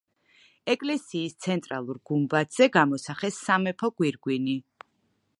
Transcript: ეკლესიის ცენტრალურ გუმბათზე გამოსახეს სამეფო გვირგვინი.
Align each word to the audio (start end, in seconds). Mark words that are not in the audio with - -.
ეკლესიის 0.73 1.35
ცენტრალურ 1.45 1.99
გუმბათზე 2.11 2.67
გამოსახეს 2.77 3.37
სამეფო 3.49 3.91
გვირგვინი. 4.01 4.57